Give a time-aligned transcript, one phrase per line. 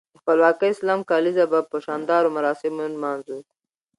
[0.13, 3.37] د خپلواکۍ سلم کاليزه به په شاندارو مراسمو نمانځو.